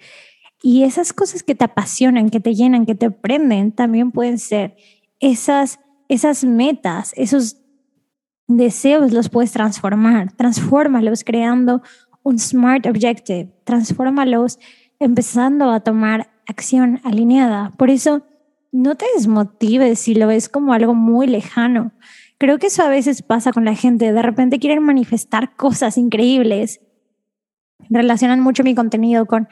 [0.62, 4.76] Y esas cosas que te apasionan, que te llenan, que te prenden, también pueden ser
[5.18, 7.56] esas, esas metas, esos
[8.56, 10.32] deseos los puedes transformar.
[10.32, 11.82] Transfórmalos creando
[12.22, 13.50] un SMART Objective.
[13.64, 14.58] Transfórmalos
[14.98, 17.72] empezando a tomar acción alineada.
[17.76, 18.22] Por eso,
[18.72, 21.92] no te desmotives si lo ves como algo muy lejano.
[22.38, 24.12] Creo que eso a veces pasa con la gente.
[24.12, 26.80] De repente quieren manifestar cosas increíbles.
[27.88, 29.48] Relacionan mucho mi contenido con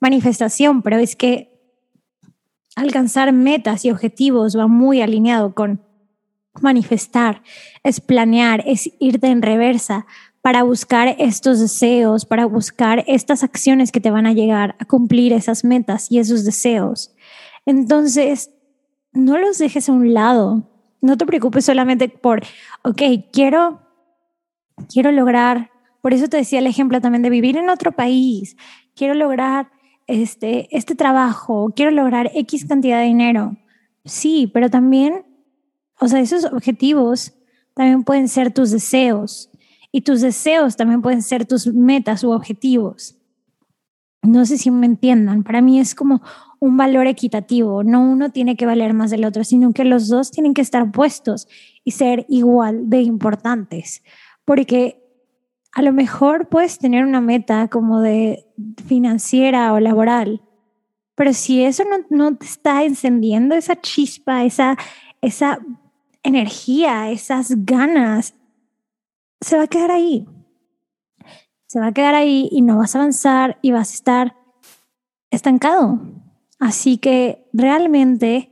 [0.00, 1.58] manifestación, pero es que
[2.76, 5.82] alcanzar metas y objetivos va muy alineado con
[6.62, 7.42] manifestar,
[7.82, 10.06] es planear, es irte en reversa
[10.42, 15.32] para buscar estos deseos, para buscar estas acciones que te van a llegar a cumplir
[15.32, 17.14] esas metas y esos deseos.
[17.66, 18.50] Entonces,
[19.12, 20.70] no los dejes a un lado.
[21.00, 22.42] No te preocupes solamente por,
[22.82, 23.82] ok, quiero,
[24.90, 28.56] quiero lograr, por eso te decía el ejemplo también de vivir en otro país,
[28.94, 29.70] quiero lograr
[30.06, 33.56] este, este trabajo, quiero lograr X cantidad de dinero.
[34.04, 35.24] Sí, pero también,
[36.00, 37.32] o sea, esos objetivos
[37.74, 39.50] también pueden ser tus deseos
[39.92, 43.16] y tus deseos también pueden ser tus metas u objetivos.
[44.22, 46.20] No sé si me entiendan, para mí es como
[46.60, 50.30] un valor equitativo, no uno tiene que valer más del otro, sino que los dos
[50.30, 51.46] tienen que estar puestos
[51.84, 54.02] y ser igual de importantes,
[54.44, 55.00] porque
[55.72, 58.44] a lo mejor puedes tener una meta como de
[58.86, 60.42] financiera o laboral,
[61.14, 64.76] pero si eso no, no te está encendiendo esa chispa, esa,
[65.20, 65.60] esa
[66.22, 68.34] energía, esas ganas,
[69.40, 70.26] se va a quedar ahí.
[71.66, 74.36] Se va a quedar ahí y no vas a avanzar y vas a estar
[75.30, 76.00] estancado.
[76.58, 78.50] Así que realmente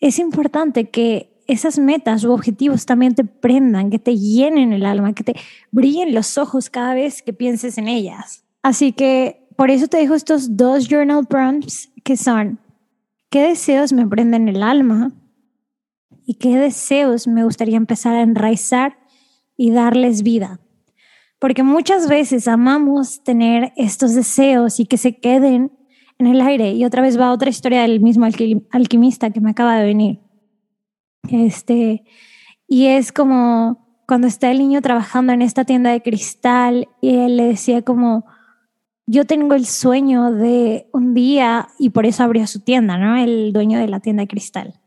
[0.00, 5.14] es importante que esas metas u objetivos también te prendan, que te llenen el alma,
[5.14, 5.36] que te
[5.70, 8.44] brillen los ojos cada vez que pienses en ellas.
[8.62, 12.58] Así que por eso te dejo estos dos journal prompts que son,
[13.30, 15.12] ¿qué deseos me prenden el alma?
[16.26, 18.98] ¿Y qué deseos me gustaría empezar a enraizar
[19.56, 20.60] y darles vida?
[21.38, 25.72] Porque muchas veces amamos tener estos deseos y que se queden
[26.18, 26.72] en el aire.
[26.72, 30.20] Y otra vez va otra historia del mismo alquimista que me acaba de venir.
[31.30, 32.04] Este,
[32.66, 37.36] y es como cuando está el niño trabajando en esta tienda de cristal y él
[37.36, 38.24] le decía como,
[39.06, 43.16] yo tengo el sueño de un día, y por eso abrió su tienda, ¿no?
[43.16, 44.80] El dueño de la tienda de cristal.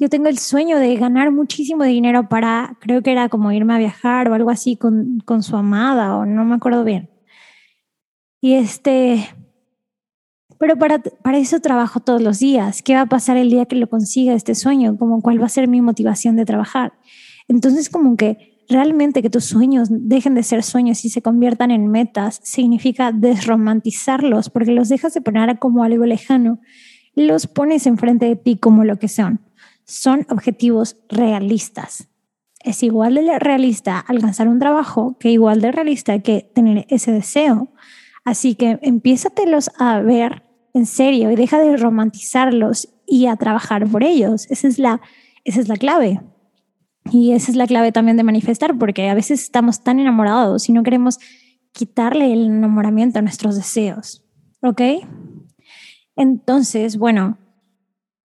[0.00, 3.78] Yo tengo el sueño de ganar muchísimo dinero para, creo que era como irme a
[3.78, 7.10] viajar o algo así con, con su amada, o no me acuerdo bien.
[8.40, 9.28] Y este,
[10.58, 12.80] pero para, para eso trabajo todos los días.
[12.80, 14.96] ¿Qué va a pasar el día que lo consiga este sueño?
[14.96, 16.94] Como cuál va a ser mi motivación de trabajar.
[17.46, 21.88] Entonces, como que realmente que tus sueños dejen de ser sueños y se conviertan en
[21.88, 26.58] metas, significa desromantizarlos, porque los dejas de poner como algo lejano,
[27.14, 29.40] los pones enfrente de ti como lo que son.
[29.90, 32.06] Son objetivos realistas.
[32.60, 37.72] Es igual de realista alcanzar un trabajo que igual de realista que tener ese deseo.
[38.24, 44.04] Así que empiézatelos a ver en serio y deja de romantizarlos y a trabajar por
[44.04, 44.48] ellos.
[44.48, 45.00] Esa es la,
[45.42, 46.20] esa es la clave.
[47.10, 50.72] Y esa es la clave también de manifestar, porque a veces estamos tan enamorados y
[50.72, 51.18] no queremos
[51.72, 54.24] quitarle el enamoramiento a nuestros deseos.
[54.62, 54.82] ¿Ok?
[56.14, 57.38] Entonces, bueno,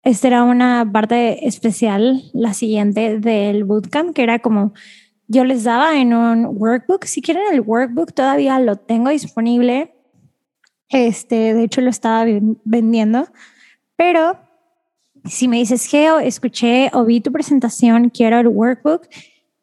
[0.02, 4.72] esta era una parte especial, la siguiente del bootcamp, que era como
[5.28, 7.04] yo les daba en un workbook.
[7.04, 9.92] Si quieren el workbook, todavía lo tengo disponible
[10.92, 12.26] este, de hecho, lo estaba
[12.64, 13.26] vendiendo.
[13.96, 14.38] Pero
[15.24, 19.08] si me dices, Geo, escuché o vi tu presentación, quiero el workbook,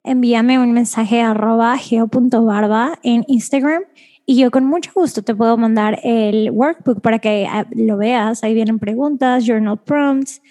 [0.03, 1.35] envíame un mensaje a
[1.77, 3.83] geo.barba en Instagram
[4.29, 8.43] y yo con mucho gusto te puedo mandar el workbook para que ah, lo veas.
[8.43, 10.43] Ahí vienen preguntas, journal prompts,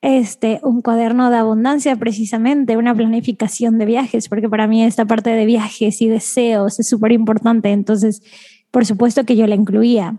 [0.00, 5.28] este, un cuaderno de abundancia precisamente, una planificación de viajes, porque para mí esta parte
[5.28, 7.70] de viajes y deseos es súper importante.
[7.70, 8.22] Entonces,
[8.70, 10.16] por supuesto que yo la incluía.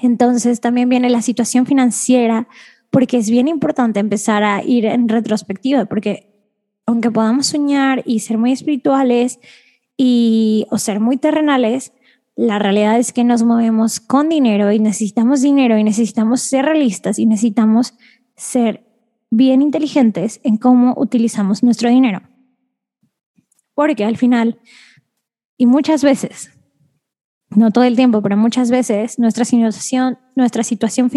[0.00, 2.46] Entonces también viene la situación financiera,
[2.90, 6.32] porque es bien importante empezar a ir en retrospectiva, porque
[6.86, 9.40] aunque podamos soñar y ser muy espirituales
[9.96, 11.92] y, o ser muy terrenales,
[12.36, 17.18] la realidad es que nos movemos con dinero y necesitamos dinero y necesitamos ser realistas
[17.18, 17.94] y necesitamos
[18.36, 18.84] ser
[19.30, 22.20] bien inteligentes en cómo utilizamos nuestro dinero.
[23.74, 24.60] Porque al final,
[25.56, 26.50] y muchas veces,
[27.50, 31.10] no todo el tiempo, pero muchas veces nuestra situación, nuestra situación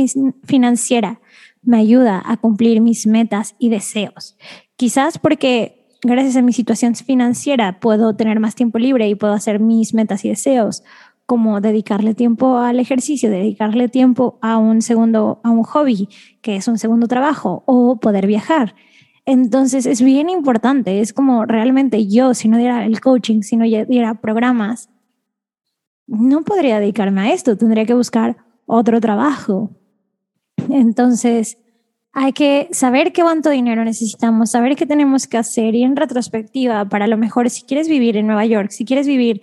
[0.43, 1.19] financiera
[1.61, 4.37] me ayuda a cumplir mis metas y deseos.
[4.77, 9.59] Quizás porque gracias a mi situación financiera puedo tener más tiempo libre y puedo hacer
[9.59, 10.83] mis metas y deseos,
[11.25, 16.09] como dedicarle tiempo al ejercicio, dedicarle tiempo a un segundo, a un hobby,
[16.41, 18.75] que es un segundo trabajo, o poder viajar.
[19.25, 23.65] Entonces es bien importante, es como realmente yo, si no diera el coaching, si no
[23.65, 24.89] diera programas,
[26.07, 29.69] no podría dedicarme a esto, tendría que buscar otro trabajo.
[30.69, 31.59] Entonces,
[32.21, 36.83] hay que saber qué cuánto dinero necesitamos, saber qué tenemos que hacer y en retrospectiva,
[36.89, 39.39] para lo mejor si quieres vivir en Nueva York, si quieres vivir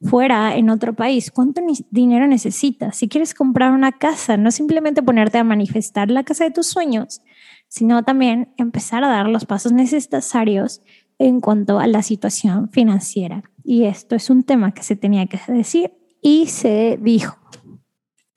[0.00, 1.60] fuera en otro país, cuánto
[1.90, 6.52] dinero necesitas, si quieres comprar una casa, no simplemente ponerte a manifestar la casa de
[6.52, 7.20] tus sueños,
[7.66, 10.82] sino también empezar a dar los pasos necesarios
[11.18, 13.42] en cuanto a la situación financiera.
[13.64, 17.36] Y esto es un tema que se tenía que decir y se dijo.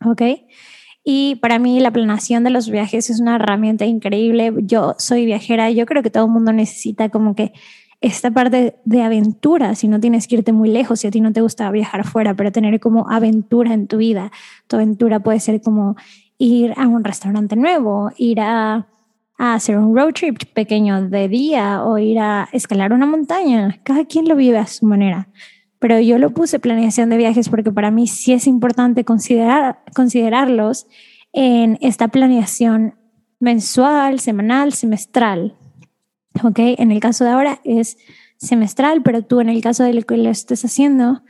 [0.03, 0.21] ¿Ok?
[1.03, 4.53] Y para mí la planeación de los viajes es una herramienta increíble.
[4.59, 7.51] Yo soy viajera, yo creo que todo el mundo necesita como que
[7.99, 11.31] esta parte de aventura, si no tienes que irte muy lejos, si a ti no
[11.31, 14.31] te gusta viajar fuera, pero tener como aventura en tu vida.
[14.67, 15.95] Tu aventura puede ser como
[16.37, 18.87] ir a un restaurante nuevo, ir a
[19.37, 23.79] hacer un road trip pequeño de día o ir a escalar una montaña.
[23.83, 25.27] Cada quien lo vive a su manera
[25.83, 30.87] pero yo lo puse planeación de viajes porque para mí sí es importante considerar, considerarlos
[31.33, 32.95] en esta planeación
[33.41, 35.57] mensual, semanal, semestral.
[36.41, 36.57] ¿Ok?
[36.57, 37.97] En el caso de ahora es
[38.37, 41.21] semestral, pero tú en el caso de lo que lo estés haciendo,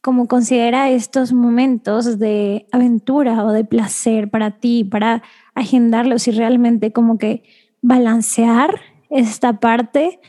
[0.00, 5.22] como considera estos momentos de aventura o de placer para ti, para
[5.54, 7.42] agendarlos y realmente como que
[7.82, 8.80] balancear
[9.10, 10.20] esta parte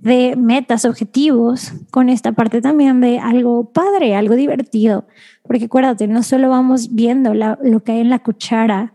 [0.00, 5.06] de metas, objetivos, con esta parte también de algo padre, algo divertido.
[5.42, 8.94] Porque acuérdate, no solo vamos viendo lo que hay en la cuchara,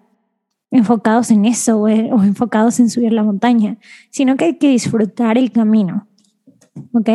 [0.72, 3.78] enfocados en eso o, o, enfocados en subir la montaña,
[4.10, 6.08] sino que hay que disfrutar el camino.
[6.94, 7.10] ¿Ok?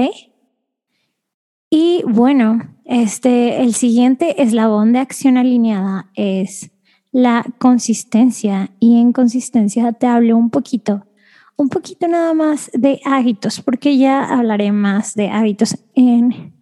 [1.71, 6.71] Y bueno, este, el siguiente eslabón de acción alineada es
[7.13, 8.71] la consistencia.
[8.81, 11.08] Y en consistencia te hablo un poquito
[11.59, 16.55] un poquito nada más de hábitos, porque ya hablaré más de hábitos en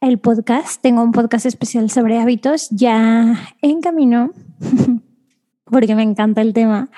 [0.00, 0.80] el podcast.
[0.80, 4.32] Tengo un podcast especial sobre hábitos ya en camino,
[5.66, 6.88] porque me encanta el tema.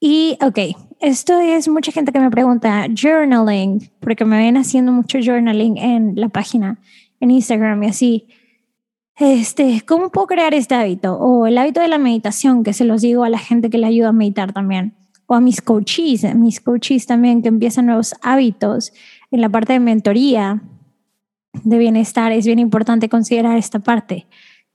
[0.00, 0.58] Y, ok,
[0.98, 6.14] esto es mucha gente que me pregunta, journaling, porque me ven haciendo mucho journaling en
[6.16, 6.80] la página,
[7.20, 8.28] en Instagram y así.
[9.16, 11.14] Este, ¿cómo puedo crear este hábito?
[11.14, 13.86] O el hábito de la meditación, que se los digo a la gente que le
[13.86, 14.97] ayuda a meditar también
[15.28, 18.92] o a mis coaches, mis coaches también que empiezan nuevos hábitos
[19.30, 20.62] en la parte de mentoría
[21.52, 24.26] de bienestar, es bien importante considerar esta parte,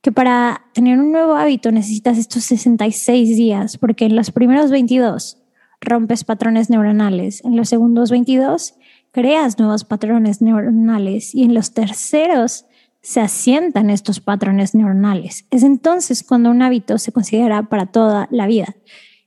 [0.02, 5.40] que para tener un nuevo hábito necesitas estos 66 días, porque en los primeros 22
[5.82, 8.76] rompes patrones neuronales, en los segundos 22
[9.12, 12.66] creas nuevos patrones neuronales y en los terceros
[13.02, 15.46] se asientan estos patrones neuronales.
[15.50, 18.76] Es entonces cuando un hábito se considera para toda la vida.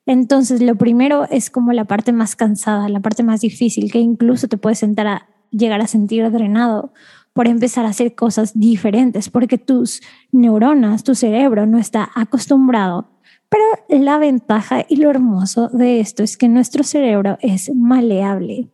[0.06, 4.46] Entonces, lo primero es como la parte más cansada, la parte más difícil, que incluso
[4.46, 6.92] te puedes sentar a llegar a sentir drenado
[7.32, 10.00] por empezar a hacer cosas diferentes, porque tus
[10.32, 13.10] neuronas, tu cerebro no está acostumbrado.
[13.48, 18.70] Pero la ventaja y lo hermoso de esto es que nuestro cerebro es maleable,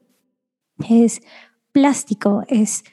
[0.88, 1.20] es
[1.72, 2.84] plástico, es,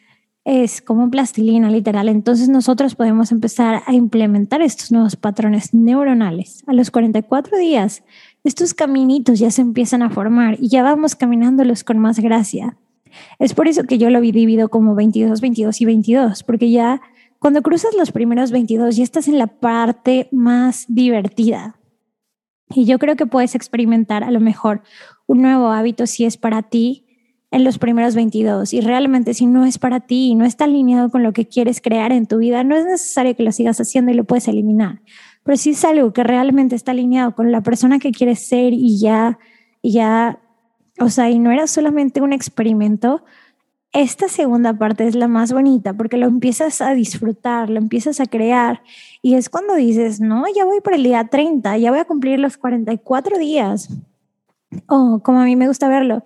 [0.46, 2.10] es como plastilina literal.
[2.10, 6.64] Entonces nosotros podemos empezar a implementar estos nuevos patrones neuronales.
[6.68, 8.04] A los 44 días
[8.44, 12.78] estos caminitos ya se empiezan a formar y ya vamos caminándolos con más gracia.
[13.38, 17.02] Es por eso que yo lo dividido como 22, 22 y 22, porque ya
[17.40, 21.76] cuando cruzas los primeros 22 ya estás en la parte más divertida.
[22.74, 24.84] Y yo creo que puedes experimentar a lo mejor
[25.26, 27.06] un nuevo hábito si es para ti
[27.52, 31.10] en los primeros 22 y realmente si no es para ti y no está alineado
[31.10, 34.12] con lo que quieres crear en tu vida, no es necesario que lo sigas haciendo
[34.12, 35.02] y lo puedes eliminar.
[35.44, 39.00] Pero si es algo que realmente está alineado con la persona que quieres ser y
[39.00, 39.40] ya,
[39.82, 40.40] ya,
[41.00, 43.24] o sea, y no era solamente un experimento,
[43.92, 48.28] esta segunda parte es la más bonita porque lo empiezas a disfrutar, lo empiezas a
[48.28, 48.84] crear.
[49.24, 52.40] Y es cuando dices, no, ya voy por el día 30, ya voy a cumplir
[52.40, 53.90] los 44 días.
[54.88, 56.22] O como a mí me gusta verlo,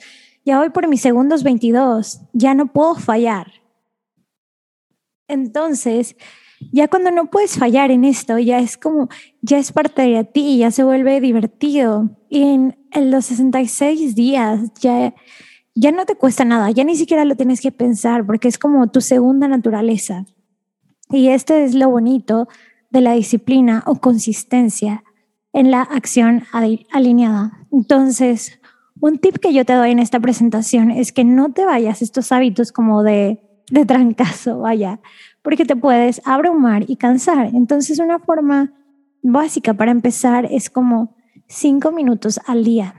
[0.45, 3.51] ya voy por mis segundos 22, ya no puedo fallar.
[5.27, 6.15] Entonces,
[6.71, 9.09] ya cuando no puedes fallar en esto, ya es como,
[9.41, 12.09] ya es parte de ti, ya se vuelve divertido.
[12.29, 15.15] Y en, los 66 días ya,
[15.73, 18.87] ya no te cuesta nada, ya ni siquiera lo tienes que pensar porque es como
[18.87, 20.25] tu segunda naturaleza.
[21.09, 22.47] Y este es lo bonito
[22.91, 25.03] de la disciplina o consistencia
[25.53, 27.65] en la acción alineada.
[27.71, 28.59] Entonces,
[29.03, 32.31] un tip que yo te doy en esta presentación es que no te vayas estos
[32.31, 33.37] hábitos como de,
[33.69, 35.01] de trancazo, vaya,
[35.41, 37.47] porque te puedes abrumar y cansar.
[37.47, 38.71] Entonces, una forma
[39.21, 41.17] básica para empezar es como
[41.49, 42.95] cinco minutos al día.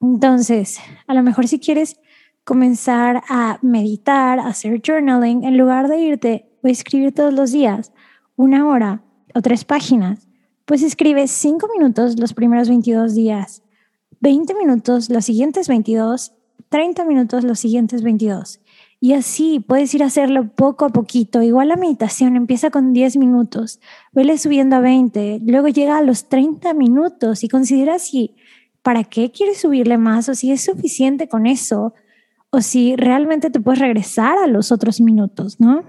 [0.00, 2.00] Entonces, a lo mejor si quieres
[2.42, 7.92] comenzar a meditar, a hacer journaling, en lugar de irte o escribir todos los días
[8.34, 10.26] una hora o tres páginas,
[10.64, 13.62] pues escribe cinco minutos los primeros 22 días,
[14.24, 16.32] 20 minutos los siguientes 22,
[16.70, 18.58] 30 minutos los siguientes 22.
[18.98, 21.42] Y así puedes ir a hacerlo poco a poquito.
[21.42, 23.80] Igual la meditación empieza con 10 minutos,
[24.12, 28.34] vele subiendo a 20, luego llega a los 30 minutos y considera si
[28.80, 31.92] para qué quieres subirle más o si es suficiente con eso
[32.48, 35.84] o si realmente te puedes regresar a los otros minutos, ¿no?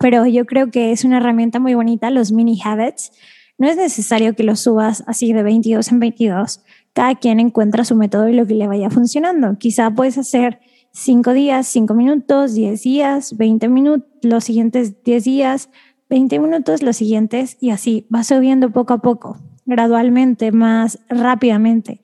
[0.00, 3.12] Pero yo creo que es una herramienta muy bonita, los mini habits.
[3.56, 6.60] No es necesario que los subas así de 22 en 22.
[6.92, 9.56] Cada quien encuentra su método y lo que le vaya funcionando.
[9.58, 10.60] Quizá puedes hacer
[10.92, 15.70] 5 días, 5 minutos, 10 días, 20 minutos, los siguientes 10 días,
[16.08, 22.02] 20 minutos, los siguientes, y así va subiendo poco a poco, gradualmente, más rápidamente,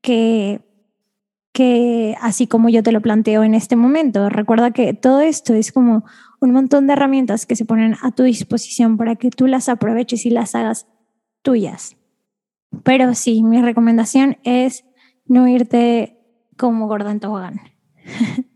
[0.00, 0.60] que,
[1.52, 4.28] que así como yo te lo planteo en este momento.
[4.28, 6.04] Recuerda que todo esto es como
[6.40, 10.24] un montón de herramientas que se ponen a tu disposición para que tú las aproveches
[10.24, 10.86] y las hagas
[11.42, 11.97] tuyas.
[12.82, 14.84] Pero sí, mi recomendación es
[15.26, 16.18] no irte
[16.56, 17.20] como gorda en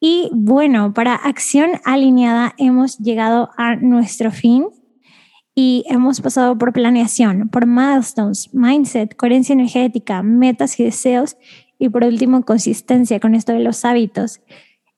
[0.00, 4.66] y bueno, para acción alineada hemos llegado a nuestro fin
[5.54, 11.36] y hemos pasado por planeación, por milestones, mindset, coherencia energética, metas y deseos
[11.78, 14.40] y por último consistencia con esto de los hábitos.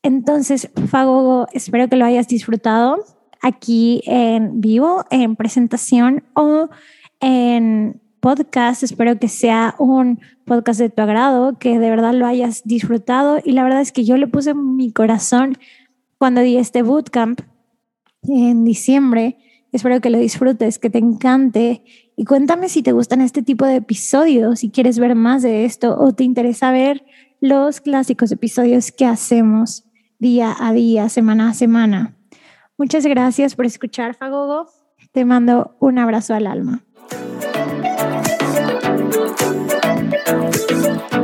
[0.03, 2.97] Entonces, Fagogo, espero que lo hayas disfrutado
[3.41, 6.69] aquí en vivo, en presentación o
[7.21, 8.85] en podcast.
[8.85, 13.41] Espero que sea un podcast de tu agrado, que de verdad lo hayas disfrutado.
[13.45, 15.59] Y la verdad es que yo le puse mi corazón
[16.17, 17.41] cuando di este bootcamp
[18.23, 19.37] en diciembre.
[19.73, 21.83] Espero que lo disfrutes, que te encante.
[22.17, 25.99] Y cuéntame si te gustan este tipo de episodios, si quieres ver más de esto
[25.99, 27.05] o te interesa ver
[27.41, 29.85] los clásicos episodios que hacemos
[30.21, 32.17] día a día, semana a semana.
[32.79, 34.67] Muchas gracias por escuchar, Fagogo.
[35.11, 36.85] Te mando un abrazo al alma.
[39.13, 41.22] Thank you.